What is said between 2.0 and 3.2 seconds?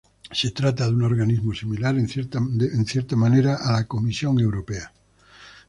cierta